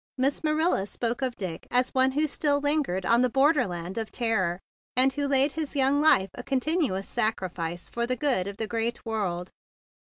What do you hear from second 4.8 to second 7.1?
and who laid his young life a con¬ tinuous